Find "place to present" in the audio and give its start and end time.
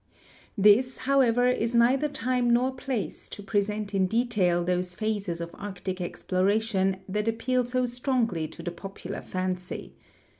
2.73-3.93